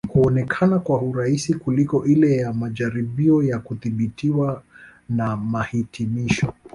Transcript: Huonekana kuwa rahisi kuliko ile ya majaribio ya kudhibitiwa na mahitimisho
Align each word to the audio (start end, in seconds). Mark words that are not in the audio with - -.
Huonekana 0.09 0.79
kuwa 0.79 1.01
rahisi 1.15 1.53
kuliko 1.53 2.05
ile 2.05 2.35
ya 2.37 2.53
majaribio 2.53 3.43
ya 3.43 3.59
kudhibitiwa 3.59 4.63
na 5.09 5.35
mahitimisho 5.37 6.53